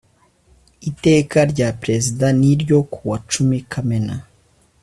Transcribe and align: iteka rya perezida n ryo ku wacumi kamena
iteka 0.89 1.39
rya 1.51 1.69
perezida 1.81 2.25
n 2.39 2.41
ryo 2.61 2.79
ku 2.91 2.99
wacumi 3.09 3.57
kamena 3.71 4.15